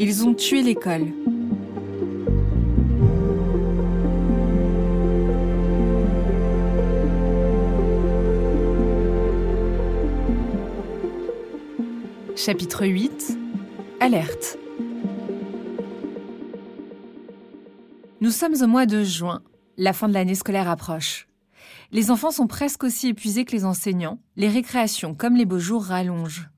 [0.00, 1.12] Ils ont tué l'école.
[12.36, 13.36] Chapitre 8
[13.98, 14.56] Alerte
[18.20, 19.42] Nous sommes au mois de juin.
[19.76, 21.26] La fin de l'année scolaire approche.
[21.90, 24.20] Les enfants sont presque aussi épuisés que les enseignants.
[24.36, 26.48] Les récréations, comme les beaux jours, rallongent.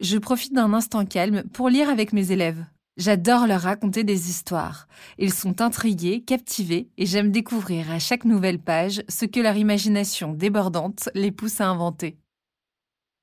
[0.00, 2.64] Je profite d'un instant calme pour lire avec mes élèves.
[2.96, 4.88] J'adore leur raconter des histoires.
[5.18, 10.32] Ils sont intrigués, captivés, et j'aime découvrir à chaque nouvelle page ce que leur imagination
[10.32, 12.18] débordante les pousse à inventer.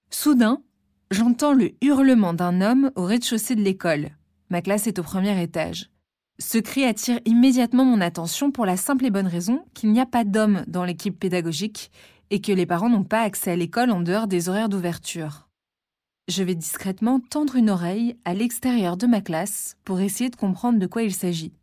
[0.09, 0.61] Soudain,
[1.09, 4.09] J'entends le hurlement d'un homme au rez-de-chaussée de l'école.
[4.49, 5.89] Ma classe est au premier étage.
[6.37, 10.05] Ce cri attire immédiatement mon attention pour la simple et bonne raison qu'il n'y a
[10.05, 11.91] pas d'homme dans l'équipe pédagogique
[12.29, 15.46] et que les parents n'ont pas accès à l'école en dehors des horaires d'ouverture.
[16.27, 20.77] Je vais discrètement tendre une oreille à l'extérieur de ma classe pour essayer de comprendre
[20.77, 21.53] de quoi il s'agit.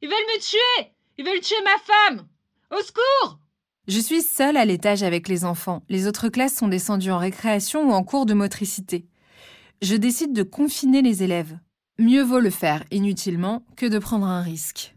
[0.00, 1.78] Ils veulent me tuer Ils veulent tuer ma
[2.18, 2.26] femme
[2.70, 3.38] Au secours
[3.88, 5.82] je suis seule à l'étage avec les enfants.
[5.88, 9.08] Les autres classes sont descendues en récréation ou en cours de motricité.
[9.82, 11.58] Je décide de confiner les élèves.
[11.98, 14.94] Mieux vaut le faire inutilement que de prendre un risque.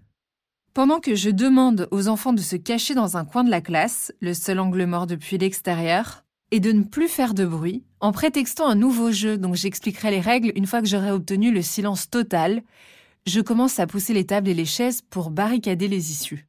[0.76, 4.14] Pendant que je demande aux enfants de se cacher dans un coin de la classe,
[4.20, 6.25] le seul angle mort depuis l'extérieur,
[6.56, 10.22] et de ne plus faire de bruit, en prétextant un nouveau jeu dont j'expliquerai les
[10.22, 12.64] règles une fois que j'aurai obtenu le silence total,
[13.26, 16.48] je commence à pousser les tables et les chaises pour barricader les issues.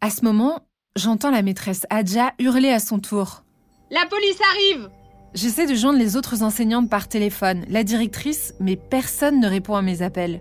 [0.00, 0.60] À ce moment,
[0.96, 3.42] J'entends la maîtresse Adja hurler à son tour.
[3.90, 4.88] La police arrive
[5.34, 9.82] J'essaie de joindre les autres enseignantes par téléphone, la directrice, mais personne ne répond à
[9.82, 10.40] mes appels.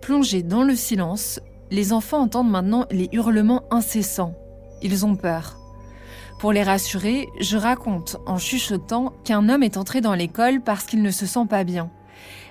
[0.00, 1.38] Plongés dans le silence,
[1.70, 4.34] les enfants entendent maintenant les hurlements incessants.
[4.80, 5.61] Ils ont peur.
[6.42, 11.00] Pour les rassurer, je raconte en chuchotant qu'un homme est entré dans l'école parce qu'il
[11.00, 11.88] ne se sent pas bien.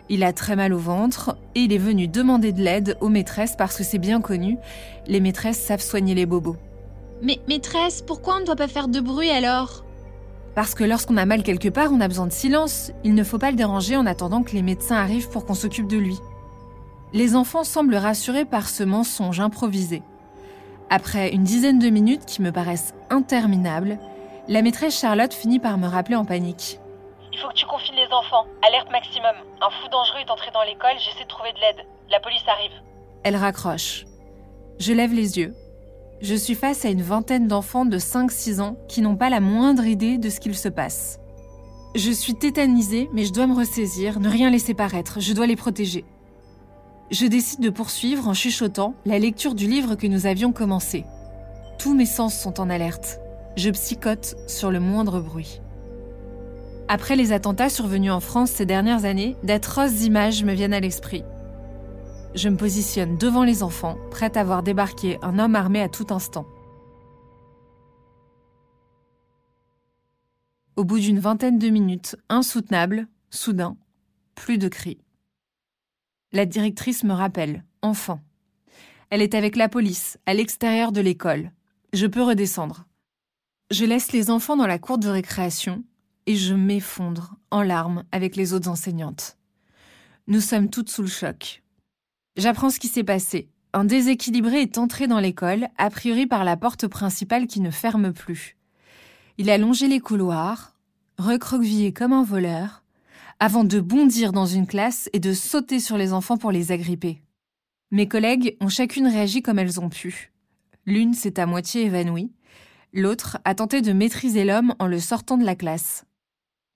[0.07, 3.57] Il a très mal au ventre et il est venu demander de l'aide aux maîtresses
[3.57, 4.55] parce que c'est bien connu,
[5.07, 6.55] les maîtresses savent soigner les bobos.
[7.21, 9.83] Mais maîtresse, pourquoi on ne doit pas faire de bruit alors?
[10.55, 12.93] Parce que lorsqu'on a mal quelque part, on a besoin de silence.
[13.03, 15.89] Il ne faut pas le déranger en attendant que les médecins arrivent pour qu'on s'occupe
[15.89, 16.17] de lui.
[17.11, 20.01] Les enfants semblent rassurés par ce mensonge improvisé.
[20.91, 23.97] Après une dizaine de minutes qui me paraissent interminables,
[24.47, 26.79] la maîtresse Charlotte finit par me rappeler en panique.
[27.33, 28.45] Il faut que tu confines les enfants.
[28.67, 29.35] Alerte maximum.
[29.61, 31.87] Un fou dangereux est entré dans l'école, j'essaie de trouver de l'aide.
[32.11, 32.73] La police arrive.
[33.23, 34.05] Elle raccroche.
[34.77, 35.55] Je lève les yeux
[36.21, 39.85] je suis face à une vingtaine d'enfants de 5-6 ans qui n'ont pas la moindre
[39.85, 41.19] idée de ce qu'il se passe.
[41.95, 45.55] Je suis tétanisée, mais je dois me ressaisir, ne rien laisser paraître, je dois les
[45.55, 46.05] protéger.
[47.11, 51.05] Je décide de poursuivre en chuchotant la lecture du livre que nous avions commencé.
[51.77, 53.19] Tous mes sens sont en alerte.
[53.57, 55.59] Je psychote sur le moindre bruit.
[56.87, 61.25] Après les attentats survenus en France ces dernières années, d'atroces images me viennent à l'esprit.
[62.33, 66.07] Je me positionne devant les enfants, prête à voir débarquer un homme armé à tout
[66.11, 66.45] instant.
[70.77, 73.75] Au bout d'une vingtaine de minutes, insoutenable, soudain,
[74.33, 74.97] plus de cris.
[76.33, 78.21] La directrice me rappelle, enfant.
[79.09, 81.51] Elle est avec la police, à l'extérieur de l'école.
[81.91, 82.85] Je peux redescendre.
[83.69, 85.83] Je laisse les enfants dans la cour de récréation
[86.27, 89.37] et je m'effondre en larmes avec les autres enseignantes.
[90.27, 91.63] Nous sommes toutes sous le choc.
[92.37, 93.49] J'apprends ce qui s'est passé.
[93.73, 98.13] Un déséquilibré est entré dans l'école, a priori par la porte principale qui ne ferme
[98.13, 98.55] plus.
[99.37, 100.77] Il a longé les couloirs,
[101.17, 102.80] recroquevillé comme un voleur,
[103.43, 107.23] avant de bondir dans une classe et de sauter sur les enfants pour les agripper.
[107.89, 110.31] Mes collègues ont chacune réagi comme elles ont pu.
[110.85, 112.31] L'une s'est à moitié évanouie,
[112.93, 116.05] l'autre a tenté de maîtriser l'homme en le sortant de la classe.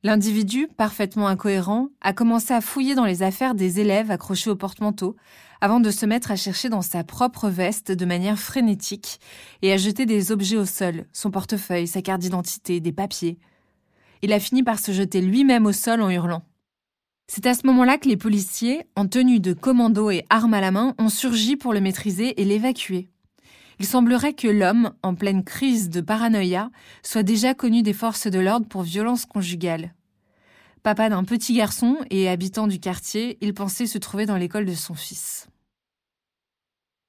[0.02, 5.16] L'individu, parfaitement incohérent, a commencé à fouiller dans les affaires des élèves accrochés au porte-manteau,
[5.62, 9.20] avant de se mettre à chercher dans sa propre veste de manière frénétique
[9.62, 13.38] et à jeter des objets au sol, son portefeuille, sa carte d'identité, des papiers.
[14.24, 16.42] Il a fini par se jeter lui-même au sol en hurlant.
[17.28, 20.72] C'est à ce moment-là que les policiers, en tenue de commando et armes à la
[20.72, 23.10] main, ont surgi pour le maîtriser et l'évacuer.
[23.80, 26.70] Il semblerait que l'homme, en pleine crise de paranoïa,
[27.04, 29.94] soit déjà connu des forces de l'ordre pour violence conjugale.
[30.84, 34.76] Papa d'un petit garçon et habitant du quartier, il pensait se trouver dans l'école de
[34.76, 35.48] son fils.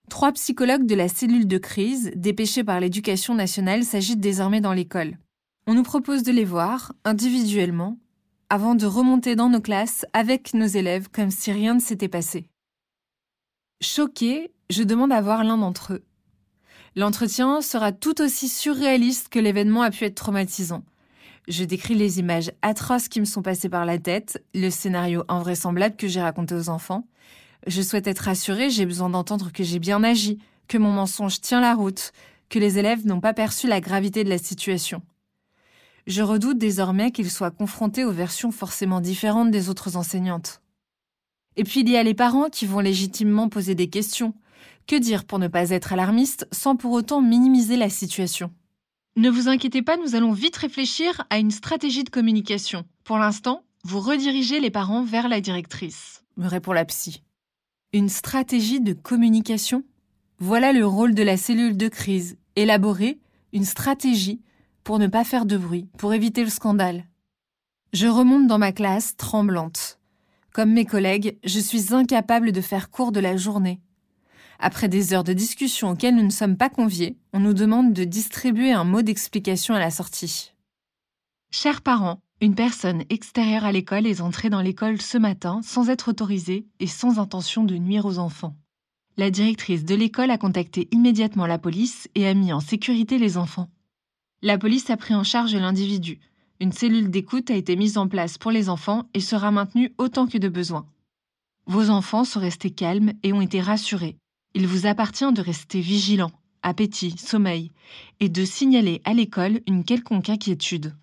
[0.08, 5.18] Trois psychologues de la cellule de crise, dépêchés par l'éducation nationale, s'agitent désormais dans l'école.
[5.66, 7.98] On nous propose de les voir, individuellement,
[8.48, 12.48] avant de remonter dans nos classes avec nos élèves comme si rien ne s'était passé.
[13.80, 16.04] Choqué, je demande à voir l'un d'entre eux.
[16.94, 20.82] L'entretien sera tout aussi surréaliste que l'événement a pu être traumatisant.
[21.46, 25.96] Je décris les images atroces qui me sont passées par la tête, le scénario invraisemblable
[25.96, 27.06] que j'ai raconté aux enfants.
[27.66, 30.38] Je souhaite être rassurée, j'ai besoin d'entendre que j'ai bien agi,
[30.68, 32.12] que mon mensonge tient la route,
[32.48, 35.02] que les élèves n'ont pas perçu la gravité de la situation.
[36.06, 40.62] Je redoute désormais qu'ils soient confrontés aux versions forcément différentes des autres enseignantes.
[41.56, 44.34] Et puis il y a les parents qui vont légitimement poser des questions.
[44.86, 48.52] Que dire pour ne pas être alarmiste sans pour autant minimiser la situation?
[49.16, 52.84] Ne vous inquiétez pas, nous allons vite réfléchir à une stratégie de communication.
[53.02, 56.22] Pour l'instant, vous redirigez les parents vers la directrice.
[56.36, 57.22] me répond la psy.
[57.92, 59.82] Une stratégie de communication?
[60.38, 62.36] Voilà le rôle de la cellule de crise.
[62.54, 63.18] Élaborer
[63.52, 64.40] une stratégie
[64.86, 67.06] pour ne pas faire de bruit, pour éviter le scandale.
[67.92, 69.98] Je remonte dans ma classe tremblante.
[70.52, 73.80] Comme mes collègues, je suis incapable de faire court de la journée.
[74.60, 78.04] Après des heures de discussion auxquelles nous ne sommes pas conviés, on nous demande de
[78.04, 80.52] distribuer un mot d'explication à la sortie.
[81.50, 86.10] Chers parents, une personne extérieure à l'école est entrée dans l'école ce matin sans être
[86.10, 88.54] autorisée et sans intention de nuire aux enfants.
[89.16, 93.36] La directrice de l'école a contacté immédiatement la police et a mis en sécurité les
[93.36, 93.68] enfants.
[94.46, 96.20] La police a pris en charge l'individu,
[96.60, 100.28] une cellule d'écoute a été mise en place pour les enfants et sera maintenue autant
[100.28, 100.86] que de besoin.
[101.66, 104.18] Vos enfants sont restés calmes et ont été rassurés.
[104.54, 106.30] Il vous appartient de rester vigilant,
[106.62, 107.72] appétit, sommeil,
[108.20, 110.94] et de signaler à l'école une quelconque inquiétude.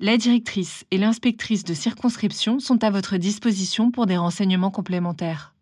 [0.00, 5.54] La directrice et l'inspectrice de circonscription sont à votre disposition pour des renseignements complémentaires.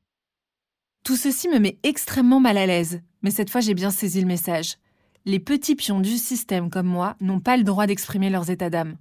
[1.05, 4.27] Tout ceci me met extrêmement mal à l'aise, mais cette fois j'ai bien saisi le
[4.27, 4.79] message.
[5.25, 8.97] Les petits pions du système comme moi n'ont pas le droit d'exprimer leurs états d'âme.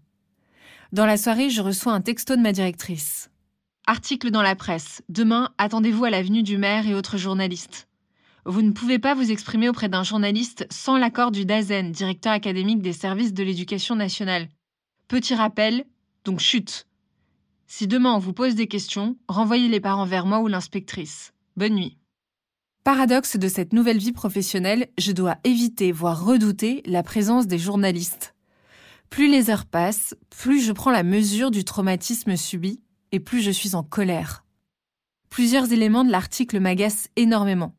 [0.92, 3.32] Dans la soirée, je reçois un texto de ma directrice.
[3.88, 5.02] Article dans la presse.
[5.10, 7.88] Demain, attendez-vous à l'avenue du maire et autres journalistes.
[8.46, 12.82] Vous ne pouvez pas vous exprimer auprès d'un journaliste sans l'accord du DAZEN, directeur académique
[12.82, 14.48] des services de l'éducation nationale.
[15.08, 15.86] Petit rappel,
[16.24, 16.88] donc chute.
[17.66, 21.34] Si demain on vous pose des questions, renvoyez les parents vers moi ou l'inspectrice.
[21.56, 21.98] Bonne nuit.
[22.84, 28.34] Paradoxe de cette nouvelle vie professionnelle, je dois éviter, voire redouter, la présence des journalistes.
[29.12, 32.82] Plus les heures passent, plus je prends la mesure du traumatisme subi
[33.12, 34.46] et plus je suis en colère.
[35.30, 37.76] Plusieurs éléments de l'article m'agacent énormément.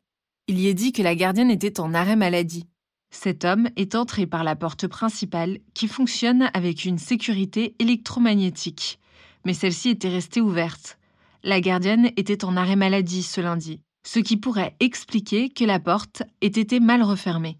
[0.47, 2.65] Il y est dit que la gardienne était en arrêt maladie.
[3.11, 8.99] Cet homme est entré par la porte principale qui fonctionne avec une sécurité électromagnétique,
[9.43, 10.97] mais celle-ci était restée ouverte.
[11.43, 16.23] La gardienne était en arrêt maladie ce lundi, ce qui pourrait expliquer que la porte
[16.41, 17.57] ait été mal refermée.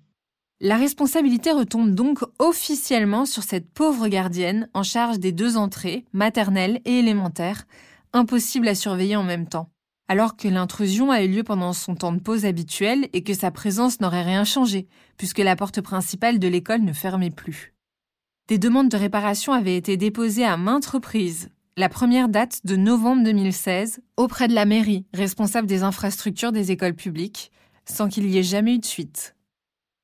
[0.59, 6.79] La responsabilité retombe donc officiellement sur cette pauvre gardienne en charge des deux entrées, maternelle
[6.85, 7.65] et élémentaire,
[8.13, 9.69] impossible à surveiller en même temps,
[10.07, 13.51] alors que l'intrusion a eu lieu pendant son temps de pause habituel et que sa
[13.51, 14.87] présence n'aurait rien changé,
[15.17, 17.73] puisque la porte principale de l'école ne fermait plus.
[18.47, 21.49] Des demandes de réparation avaient été déposées à maintes reprises.
[21.75, 26.93] La première date de novembre 2016 auprès de la mairie, responsable des infrastructures des écoles
[26.93, 27.51] publiques,
[27.85, 29.35] sans qu'il y ait jamais eu de suite.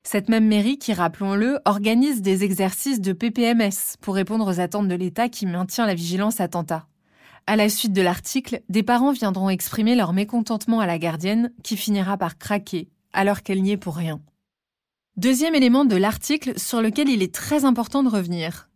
[0.02, 4.96] Cette même mairie qui, rappelons-le, organise des exercices de PPMS pour répondre aux attentes de
[4.96, 6.88] l'État qui maintient la vigilance attentat.
[7.46, 11.76] À la suite de l'article, des parents viendront exprimer leur mécontentement à la gardienne qui
[11.76, 14.20] finira par craquer alors qu'elle n'y est pour rien.
[15.16, 18.69] Deuxième élément de l'article sur lequel il est très important de revenir.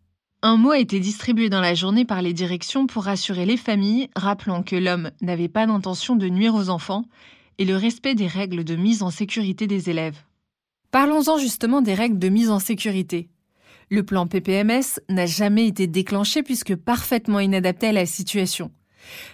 [0.46, 4.10] Un mot a été distribué dans la journée par les directions pour rassurer les familles,
[4.14, 7.06] rappelant que l'homme n'avait pas d'intention de nuire aux enfants
[7.56, 10.18] et le respect des règles de mise en sécurité des élèves.
[10.90, 13.30] Parlons-en justement des règles de mise en sécurité.
[13.88, 18.70] Le plan PPMS n'a jamais été déclenché puisque parfaitement inadapté à la situation.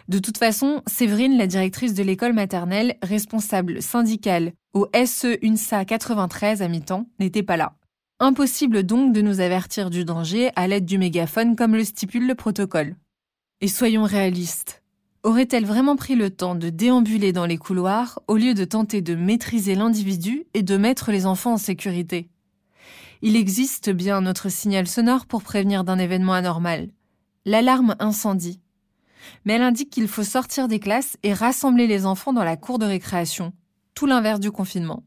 [0.08, 6.62] De toute façon, Séverine, la directrice de l'école maternelle, responsable syndicale au SE UNSA 93
[6.62, 7.79] à mi-temps, n'était pas là.
[8.22, 12.34] Impossible donc de nous avertir du danger à l'aide du mégaphone comme le stipule le
[12.34, 12.96] protocole.
[13.62, 14.82] Et soyons réalistes.
[15.22, 19.14] Aurait-elle vraiment pris le temps de déambuler dans les couloirs au lieu de tenter de
[19.14, 22.28] maîtriser l'individu et de mettre les enfants en sécurité?
[23.22, 26.90] Il existe bien notre signal sonore pour prévenir d'un événement anormal.
[27.46, 28.60] L'alarme incendie.
[29.46, 32.78] Mais elle indique qu'il faut sortir des classes et rassembler les enfants dans la cour
[32.78, 33.54] de récréation.
[33.94, 35.04] Tout l'inverse du confinement.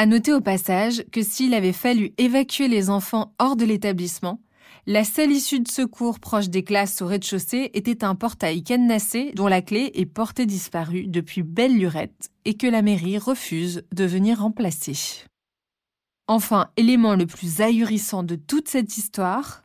[0.00, 4.40] À noter au passage que s'il avait fallu évacuer les enfants hors de l'établissement,
[4.86, 9.46] la seule issue de secours proche des classes au rez-de-chaussée était un portail cadenassé dont
[9.46, 14.40] la clé est portée disparue depuis belle lurette et que la mairie refuse de venir
[14.40, 15.26] remplacer.
[16.28, 19.64] Enfin, élément le plus ahurissant de toute cette histoire,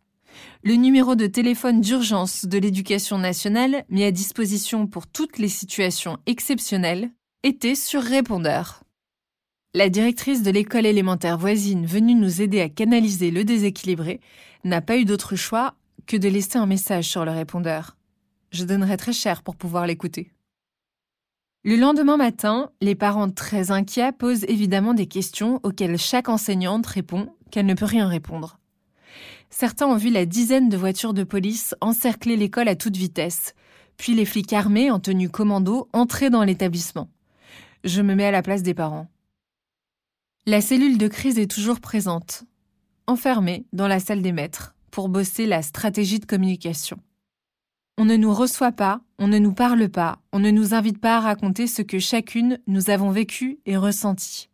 [0.63, 6.17] le numéro de téléphone d'urgence de l'éducation nationale, mis à disposition pour toutes les situations
[6.25, 7.09] exceptionnelles,
[7.43, 8.81] était sur répondeur.
[9.75, 14.21] La directrice de l'école élémentaire voisine venue nous aider à canaliser le déséquilibré
[14.63, 15.73] n'a pas eu d'autre choix
[16.07, 17.97] que de laisser un message sur le répondeur.
[18.51, 20.31] Je donnerais très cher pour pouvoir l'écouter.
[21.65, 27.27] Le lendemain matin, les parents très inquiets posent évidemment des questions auxquelles chaque enseignante répond
[27.51, 28.59] qu'elle ne peut rien répondre.
[29.49, 33.53] Certains ont vu la dizaine de voitures de police encercler l'école à toute vitesse,
[33.97, 37.09] puis les flics armés en tenue commando entrer dans l'établissement.
[37.83, 39.09] Je me mets à la place des parents.
[40.47, 42.43] La cellule de crise est toujours présente,
[43.07, 46.99] enfermée dans la salle des maîtres, pour bosser la stratégie de communication.
[47.97, 51.17] On ne nous reçoit pas, on ne nous parle pas, on ne nous invite pas
[51.17, 54.51] à raconter ce que chacune nous avons vécu et ressenti.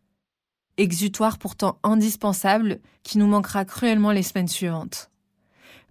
[0.78, 5.11] Exutoire pourtant indispensable qui nous manquera cruellement les semaines suivantes.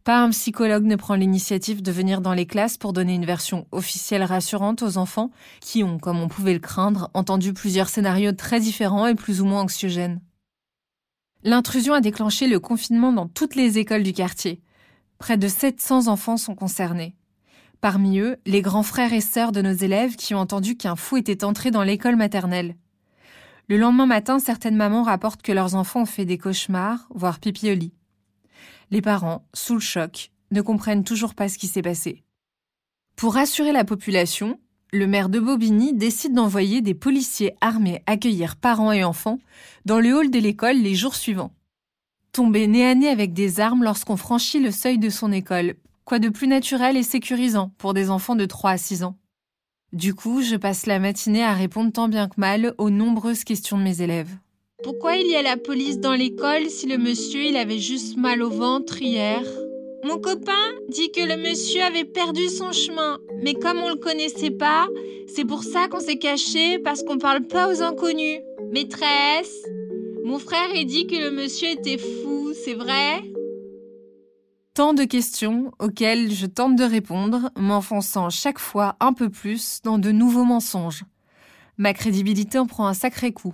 [0.03, 3.67] Pas un psychologue ne prend l'initiative de venir dans les classes pour donner une version
[3.71, 5.29] officielle rassurante aux enfants
[5.59, 9.45] qui ont, comme on pouvait le craindre, entendu plusieurs scénarios très différents et plus ou
[9.45, 10.19] moins anxiogènes.
[11.43, 14.61] L'intrusion a déclenché le confinement dans toutes les écoles du quartier.
[15.19, 17.15] Près de 700 enfants sont concernés.
[17.79, 21.17] Parmi eux, les grands frères et sœurs de nos élèves qui ont entendu qu'un fou
[21.17, 22.75] était entré dans l'école maternelle.
[23.67, 27.91] Le lendemain matin, certaines mamans rapportent que leurs enfants ont fait des cauchemars, voire pipi.
[28.91, 32.23] Les parents, sous le choc, ne comprennent toujours pas ce qui s'est passé.
[33.15, 34.59] Pour rassurer la population,
[34.91, 39.39] le maire de Bobigny décide d'envoyer des policiers armés accueillir parents et enfants
[39.85, 41.53] dans le hall de l'école les jours suivants.
[42.33, 46.19] Tomber nez à nez avec des armes lorsqu'on franchit le seuil de son école, quoi
[46.19, 49.17] de plus naturel et sécurisant pour des enfants de 3 à 6 ans?
[49.93, 53.77] Du coup, je passe la matinée à répondre tant bien que mal aux nombreuses questions
[53.77, 54.35] de mes élèves.
[54.83, 58.41] Pourquoi il y a la police dans l'école si le monsieur il avait juste mal
[58.41, 59.43] au ventre hier?
[60.03, 60.51] Mon copain
[60.89, 64.87] dit que le monsieur avait perdu son chemin, mais comme on le connaissait pas,
[65.27, 68.39] c'est pour ça qu'on s'est caché parce qu'on parle pas aux inconnus.
[68.71, 69.55] Maîtresse,
[70.23, 73.23] mon frère il dit que le monsieur était fou, c'est vrai?
[74.73, 79.99] Tant de questions auxquelles je tente de répondre, m'enfonçant chaque fois un peu plus dans
[79.99, 81.03] de nouveaux mensonges.
[81.77, 83.53] Ma crédibilité en prend un sacré coup.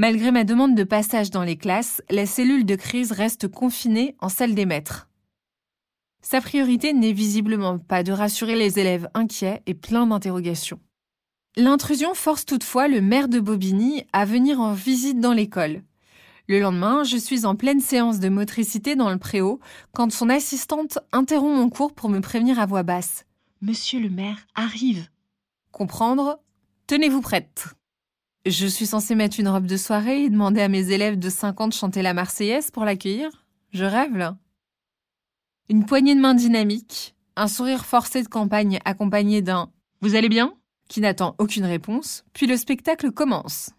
[0.00, 4.30] Malgré ma demande de passage dans les classes, la cellule de crise reste confinée en
[4.30, 5.10] salle des maîtres.
[6.22, 10.80] Sa priorité n'est visiblement pas de rassurer les élèves inquiets et pleins d'interrogations.
[11.54, 15.82] L'intrusion force toutefois le maire de Bobigny à venir en visite dans l'école.
[16.48, 19.60] Le lendemain, je suis en pleine séance de motricité dans le préau
[19.92, 23.26] quand son assistante interrompt mon cours pour me prévenir à voix basse.
[23.60, 25.10] Monsieur le maire arrive.
[25.72, 26.40] Comprendre
[26.86, 27.66] Tenez-vous prête.
[28.46, 31.72] Je suis censée mettre une robe de soirée et demander à mes élèves de 50
[31.72, 33.28] de chanter la Marseillaise pour l'accueillir
[33.70, 34.38] Je rêve là.
[35.68, 39.70] Une poignée de main dynamique, un sourire forcé de campagne accompagné d'un
[40.00, 40.54] Vous allez bien?
[40.88, 43.70] qui n'attend aucune réponse, puis le spectacle commence.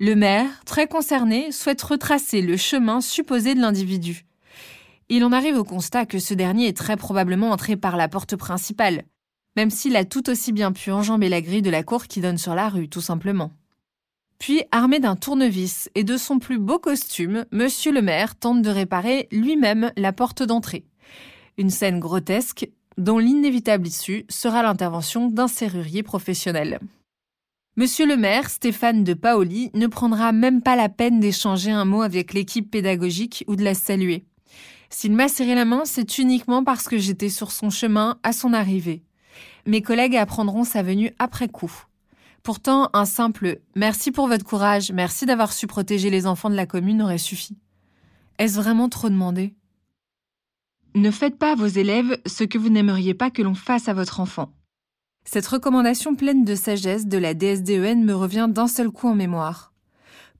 [0.00, 4.26] Le maire, très concerné, souhaite retracer le chemin supposé de l'individu.
[5.08, 8.34] Il en arrive au constat que ce dernier est très probablement entré par la porte
[8.34, 9.04] principale,
[9.56, 12.36] même s'il a tout aussi bien pu enjamber la grille de la cour qui donne
[12.36, 13.52] sur la rue, tout simplement.
[14.42, 18.70] Puis, armé d'un tournevis et de son plus beau costume, monsieur le maire tente de
[18.70, 20.84] réparer lui-même la porte d'entrée.
[21.58, 22.68] Une scène grotesque
[22.98, 26.80] dont l'inévitable issue sera l'intervention d'un serrurier professionnel.
[27.76, 32.02] Monsieur le maire, Stéphane de Paoli, ne prendra même pas la peine d'échanger un mot
[32.02, 34.24] avec l'équipe pédagogique ou de la saluer.
[34.90, 38.54] S'il m'a serré la main, c'est uniquement parce que j'étais sur son chemin à son
[38.54, 39.04] arrivée.
[39.66, 41.84] Mes collègues apprendront sa venue après coup.
[42.42, 46.66] Pourtant, un simple merci pour votre courage, merci d'avoir su protéger les enfants de la
[46.66, 47.56] commune aurait suffi.
[48.38, 49.54] Est-ce vraiment trop demandé?
[50.96, 53.94] Ne faites pas à vos élèves ce que vous n'aimeriez pas que l'on fasse à
[53.94, 54.52] votre enfant.
[55.24, 59.72] Cette recommandation pleine de sagesse de la DSDEN me revient d'un seul coup en mémoire.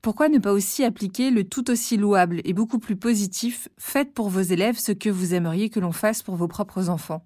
[0.01, 4.29] Pourquoi ne pas aussi appliquer le tout aussi louable et beaucoup plus positif Faites pour
[4.29, 7.25] vos élèves ce que vous aimeriez que l'on fasse pour vos propres enfants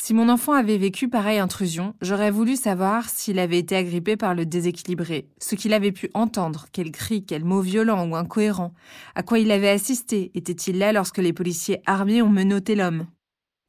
[0.00, 4.34] si mon enfant avait vécu pareille intrusion, j'aurais voulu savoir s'il avait été agrippé par
[4.34, 8.72] le déséquilibré, ce qu'il avait pu entendre, quel cri, quel mot violent ou incohérent,
[9.14, 13.06] à quoi il avait assisté, était-il là lorsque les policiers armés ont menotté l'homme?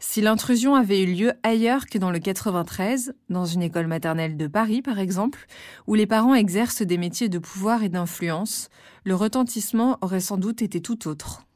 [0.02, 4.48] Si l'intrusion avait eu lieu ailleurs que dans le 93, dans une école maternelle de
[4.48, 5.46] Paris par exemple,
[5.88, 8.70] où les parents exercent des métiers de pouvoir et d'influence,
[9.04, 11.49] le retentissement aurait sans doute été tout autre.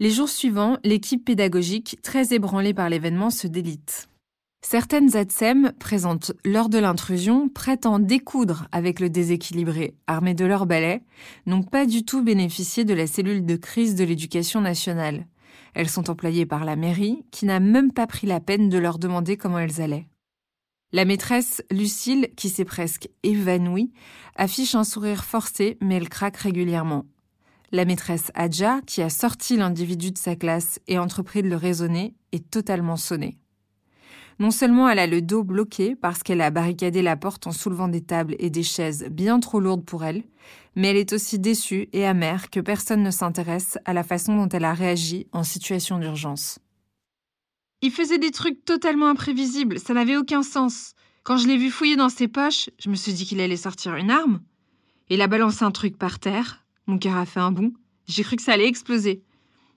[0.00, 4.08] Les jours suivants, l'équipe pédagogique, très ébranlée par l'événement, se délite.
[4.64, 11.02] Certaines ATSEM, présentes lors de l'intrusion, prétendent découdre avec le déséquilibré, armés de leurs balais,
[11.46, 15.26] n'ont pas du tout bénéficié de la cellule de crise de l'éducation nationale.
[15.74, 19.00] Elles sont employées par la mairie, qui n'a même pas pris la peine de leur
[19.00, 20.06] demander comment elles allaient.
[20.92, 23.92] La maîtresse, Lucille, qui s'est presque évanouie,
[24.36, 27.04] affiche un sourire forcé, mais elle craque régulièrement.
[27.70, 32.14] La maîtresse Adja, qui a sorti l'individu de sa classe et entrepris de le raisonner,
[32.32, 33.38] est totalement sonnée.
[34.38, 37.88] Non seulement elle a le dos bloqué parce qu'elle a barricadé la porte en soulevant
[37.88, 40.22] des tables et des chaises bien trop lourdes pour elle,
[40.76, 44.48] mais elle est aussi déçue et amère que personne ne s'intéresse à la façon dont
[44.48, 46.60] elle a réagi en situation d'urgence.
[47.82, 50.94] Il faisait des trucs totalement imprévisibles, ça n'avait aucun sens.
[51.22, 53.96] Quand je l'ai vu fouiller dans ses poches, je me suis dit qu'il allait sortir
[53.96, 54.40] une arme.
[55.10, 57.72] Il a balancé un truc par terre, mon cœur a fait un bond,
[58.06, 59.22] j'ai cru que ça allait exploser.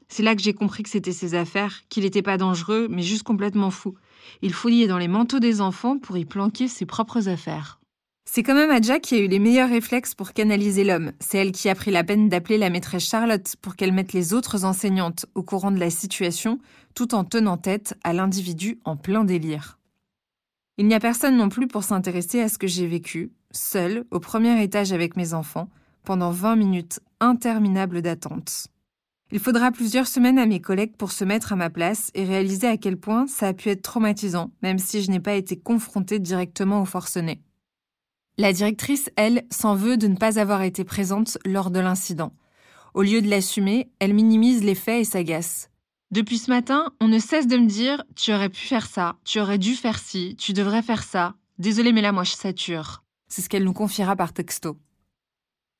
[0.07, 3.23] C'est là que j'ai compris que c'était ses affaires, qu'il n'était pas dangereux, mais juste
[3.23, 3.95] complètement fou.
[4.41, 7.79] Il fouillait dans les manteaux des enfants pour y planquer ses propres affaires.
[8.25, 11.11] C'est quand même Adja qui a eu les meilleurs réflexes pour canaliser l'homme.
[11.19, 14.33] C'est elle qui a pris la peine d'appeler la maîtresse Charlotte pour qu'elle mette les
[14.33, 16.59] autres enseignantes au courant de la situation,
[16.95, 19.79] tout en tenant tête à l'individu en plein délire.
[20.77, 24.19] Il n'y a personne non plus pour s'intéresser à ce que j'ai vécu, seule, au
[24.19, 25.69] premier étage avec mes enfants,
[26.03, 28.67] pendant 20 minutes interminables d'attente.
[29.33, 32.67] Il faudra plusieurs semaines à mes collègues pour se mettre à ma place et réaliser
[32.67, 36.19] à quel point ça a pu être traumatisant, même si je n'ai pas été confrontée
[36.19, 37.41] directement au forcené.
[38.37, 42.33] La directrice, elle, s'en veut de ne pas avoir été présente lors de l'incident.
[42.93, 45.69] Au lieu de l'assumer, elle minimise les faits et s'agace.
[46.11, 49.39] Depuis ce matin, on ne cesse de me dire Tu aurais pu faire ça, tu
[49.39, 51.35] aurais dû faire ci, tu devrais faire ça.
[51.57, 53.03] Désolée, mais là, moi, je sature.
[53.29, 54.77] C'est ce qu'elle nous confiera par texto.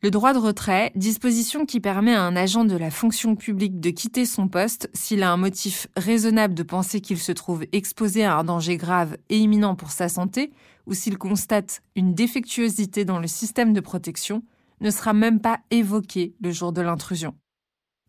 [0.03, 3.91] Le droit de retrait, disposition qui permet à un agent de la fonction publique de
[3.91, 8.35] quitter son poste s'il a un motif raisonnable de penser qu'il se trouve exposé à
[8.35, 10.53] un danger grave et imminent pour sa santé,
[10.87, 14.41] ou s'il constate une défectuosité dans le système de protection,
[14.79, 17.35] ne sera même pas évoqué le jour de l'intrusion.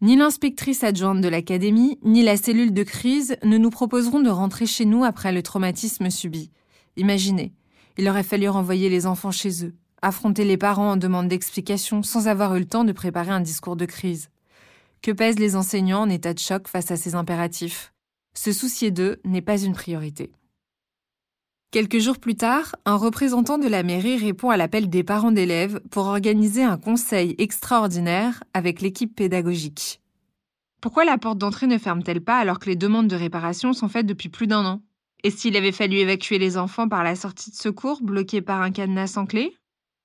[0.01, 4.65] Ni l'inspectrice adjointe de l'académie, ni la cellule de crise ne nous proposeront de rentrer
[4.65, 6.51] chez nous après le traumatisme subi.
[6.97, 7.53] Imaginez,
[7.99, 12.29] il aurait fallu renvoyer les enfants chez eux, affronter les parents en demande d'explication sans
[12.29, 14.29] avoir eu le temps de préparer un discours de crise.
[15.01, 17.93] Que pèsent les enseignants en état de choc face à ces impératifs?
[18.35, 20.33] Se soucier d'eux n'est pas une priorité.
[21.71, 25.81] Quelques jours plus tard, un représentant de la mairie répond à l'appel des parents d'élèves
[25.91, 30.03] pour organiser un conseil extraordinaire avec l'équipe pédagogique.
[30.83, 34.05] Pourquoi la porte d'entrée ne ferme-t-elle pas alors que les demandes de réparation sont faites
[34.05, 34.83] depuis plus d'un an?
[35.25, 38.71] Et s'il avait fallu évacuer les enfants par la sortie de secours bloquée par un
[38.71, 39.57] cadenas sans clé?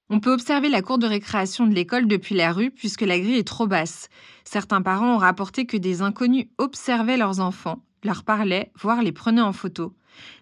[0.10, 3.38] On peut observer la cour de récréation de l'école depuis la rue puisque la grille
[3.38, 4.08] est trop basse.
[4.46, 9.42] Certains parents ont rapporté que des inconnus observaient leurs enfants, leur parlaient, voire les prenaient
[9.42, 9.94] en photo.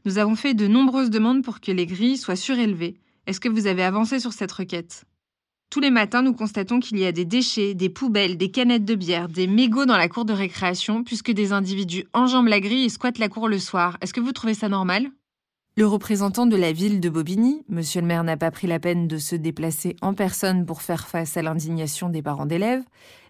[0.05, 2.99] Nous avons fait de nombreuses demandes pour que les grilles soient surélevées.
[3.25, 5.05] Est-ce que vous avez avancé sur cette requête?
[5.71, 8.95] Tous les matins, nous constatons qu'il y a des déchets, des poubelles, des canettes de
[8.95, 12.89] bière, des mégots dans la cour de récréation puisque des individus enjambent la grille et
[12.89, 13.97] squattent la cour le soir.
[14.01, 15.09] Est-ce que vous trouvez ça normal?
[15.77, 19.09] Le représentant de la ville de Bobigny, monsieur le maire n'a pas pris la peine
[19.09, 22.83] de se déplacer en personne pour faire face à l'indignation des parents d'élèves,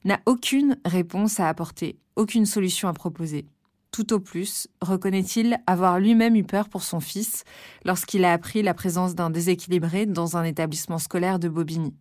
[0.04, 3.48] n'a aucune réponse à apporter, aucune solution à proposer.
[3.90, 7.46] Tout au plus, reconnaît-il avoir lui-même eu peur pour son fils
[7.84, 11.96] lorsqu'il a appris la présence d'un déséquilibré dans un établissement scolaire de Bobigny.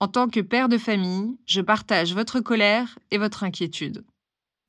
[0.00, 4.04] En tant que père de famille, je partage votre colère et votre inquiétude.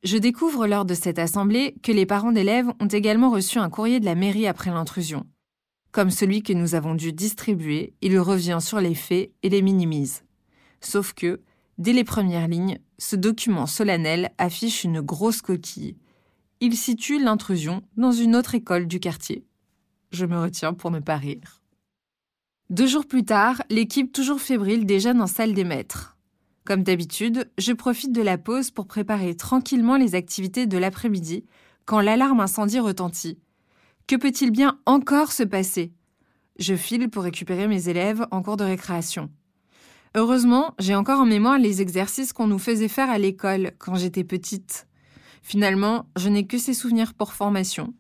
[0.04, 4.00] Je découvre lors de cette assemblée que les parents d'élèves ont également reçu un courrier
[4.00, 5.26] de la mairie après l'intrusion.
[5.92, 10.24] Comme celui que nous avons dû distribuer, il revient sur les faits et les minimise.
[10.82, 11.42] Sauf que,
[11.80, 15.98] dès les premières lignes, ce document solennel affiche une grosse coquille.
[16.60, 19.46] Il situe l'intrusion dans une autre école du quartier.
[20.12, 21.62] Je me retiens pour ne pas rire.
[22.70, 26.17] Deux jours plus tard, l'équipe toujours fébrile déjeune en salle des maîtres.
[26.68, 31.46] Comme d'habitude, je profite de la pause pour préparer tranquillement les activités de l'après-midi
[31.86, 33.40] quand l'alarme incendie retentit.
[34.06, 35.94] Que peut-il bien encore se passer?
[36.60, 39.32] Je file pour récupérer mes élèves en cours de récréation.
[40.14, 44.26] Heureusement, j'ai encore en mémoire les exercices qu'on nous faisait faire à l'école quand j'étais
[44.26, 44.88] petite.
[45.44, 47.94] Finalement, je n'ai que ces souvenirs pour formation.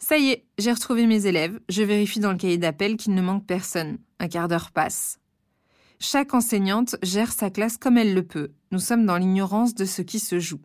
[0.00, 3.22] Ça y est, j'ai retrouvé mes élèves, je vérifie dans le cahier d'appel qu'il ne
[3.22, 3.98] manque personne.
[4.18, 5.20] Un quart d'heure passe.
[5.98, 8.52] Chaque enseignante gère sa classe comme elle le peut.
[8.72, 10.60] Nous sommes dans l'ignorance de ce qui se joue.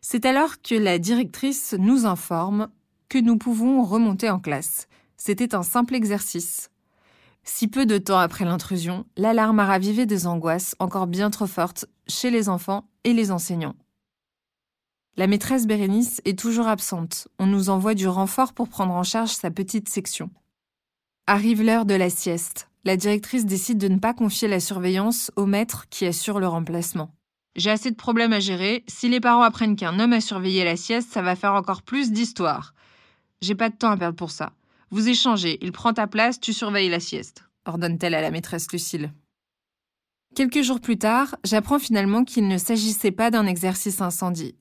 [0.00, 2.68] C'est alors que la directrice nous informe
[3.08, 4.88] que nous pouvons remonter en classe.
[5.16, 6.70] C'était un simple exercice.
[7.42, 11.86] Si peu de temps après l'intrusion, l'alarme a ravivé des angoisses encore bien trop fortes
[12.06, 13.74] chez les enfants et les enseignants.
[15.16, 17.26] La maîtresse Bérénice est toujours absente.
[17.38, 20.30] On nous envoie du renfort pour prendre en charge sa petite section.
[21.26, 25.46] Arrive l'heure de la sieste la directrice décide de ne pas confier la surveillance au
[25.46, 27.10] maître qui assure le remplacement.
[27.56, 28.84] J'ai assez de problèmes à gérer.
[28.86, 32.12] Si les parents apprennent qu'un homme a surveillé la sieste, ça va faire encore plus
[32.12, 32.72] d'histoire.
[33.42, 34.52] J'ai pas de temps à perdre pour ça.
[34.90, 39.12] Vous échangez, il prend ta place, tu surveilles la sieste, ordonne-t-elle à la maîtresse Lucille.
[40.34, 44.54] Quelques jours plus tard, j'apprends finalement qu'il ne s'agissait pas d'un exercice incendie.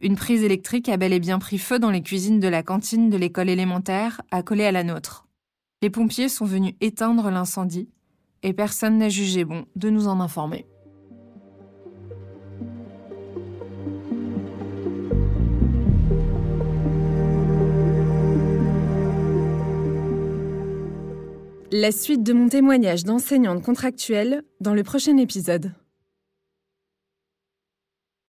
[0.00, 3.10] Une prise électrique a bel et bien pris feu dans les cuisines de la cantine
[3.10, 5.27] de l'école élémentaire, accolée à la nôtre.
[5.80, 7.88] Les pompiers sont venus éteindre l'incendie,
[8.42, 10.66] et personne n'a jugé bon de nous en informer.
[21.70, 25.72] La suite de mon témoignage d'enseignante contractuelle dans le prochain épisode.